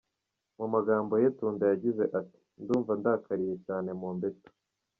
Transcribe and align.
Mu 0.57 0.65
magambo 0.73 1.13
ye 1.21 1.27
Tunda 1.37 1.63
yagize 1.71 2.03
ati:”Ndumva 2.19 2.91
ndakariye 2.99 3.55
cyane 3.65 3.89
Mobetto. 3.99 4.49